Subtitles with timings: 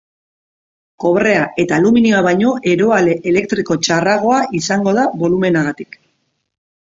[1.03, 6.01] Kobrea eta aluminioa baino eroale elektriko txarragoa izango da bolumenagatik.